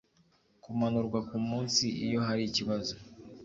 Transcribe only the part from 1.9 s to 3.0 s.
iyo hari ikibazo